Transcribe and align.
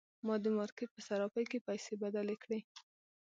ما 0.25 0.35
د 0.43 0.45
مارکیټ 0.57 0.89
په 0.93 1.01
صرافۍ 1.07 1.45
کې 1.51 1.65
پیسې 1.67 1.93
بدلې 2.03 2.35
کړې. 2.43 2.59